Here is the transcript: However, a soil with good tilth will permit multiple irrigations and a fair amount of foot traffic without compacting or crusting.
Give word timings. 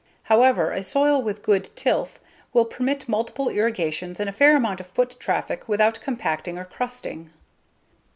However, 0.23 0.71
a 0.71 0.83
soil 0.83 1.21
with 1.21 1.43
good 1.43 1.69
tilth 1.75 2.19
will 2.53 2.65
permit 2.65 3.07
multiple 3.07 3.49
irrigations 3.49 4.19
and 4.19 4.27
a 4.27 4.31
fair 4.33 4.55
amount 4.55 4.79
of 4.79 4.87
foot 4.87 5.15
traffic 5.19 5.69
without 5.69 6.01
compacting 6.01 6.57
or 6.57 6.65
crusting. 6.65 7.29